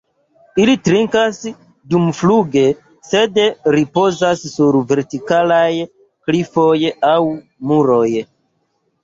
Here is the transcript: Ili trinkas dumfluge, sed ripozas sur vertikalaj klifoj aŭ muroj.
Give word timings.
Ili 0.61 0.73
trinkas 0.87 1.41
dumfluge, 1.93 2.63
sed 3.09 3.37
ripozas 3.75 4.41
sur 4.55 4.79
vertikalaj 4.93 5.69
klifoj 6.31 6.75
aŭ 7.13 7.17
muroj. 7.71 8.09